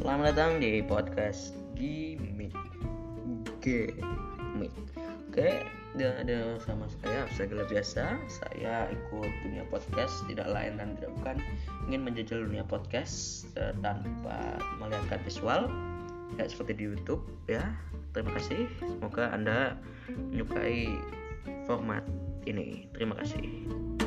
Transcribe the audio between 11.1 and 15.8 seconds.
bukan Ingin menjajal dunia podcast uh, Tanpa melihatkan visual